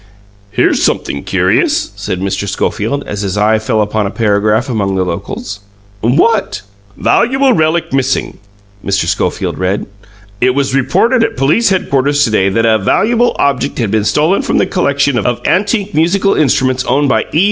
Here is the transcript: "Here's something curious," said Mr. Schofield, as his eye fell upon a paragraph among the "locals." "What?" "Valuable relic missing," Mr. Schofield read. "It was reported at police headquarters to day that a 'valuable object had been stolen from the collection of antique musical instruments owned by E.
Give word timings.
"Here's 0.49 0.81
something 0.81 1.23
curious," 1.23 1.91
said 1.95 2.21
Mr. 2.21 2.49
Schofield, 2.49 3.03
as 3.05 3.21
his 3.21 3.37
eye 3.37 3.59
fell 3.59 3.83
upon 3.83 4.07
a 4.07 4.09
paragraph 4.09 4.67
among 4.67 4.95
the 4.95 5.03
"locals." 5.05 5.59
"What?" 6.01 6.63
"Valuable 6.97 7.53
relic 7.53 7.93
missing," 7.93 8.39
Mr. 8.83 9.05
Schofield 9.05 9.59
read. 9.59 9.85
"It 10.41 10.55
was 10.55 10.73
reported 10.73 11.23
at 11.23 11.37
police 11.37 11.69
headquarters 11.69 12.23
to 12.23 12.31
day 12.31 12.49
that 12.49 12.65
a 12.65 12.79
'valuable 12.79 13.35
object 13.37 13.77
had 13.77 13.91
been 13.91 14.03
stolen 14.03 14.41
from 14.41 14.57
the 14.57 14.65
collection 14.65 15.19
of 15.19 15.39
antique 15.45 15.93
musical 15.93 16.33
instruments 16.33 16.83
owned 16.85 17.07
by 17.07 17.27
E. 17.31 17.39